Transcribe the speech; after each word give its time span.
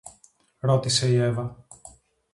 ρώτησε 0.59 1.11
η 1.11 1.15
Εύα 1.15 1.65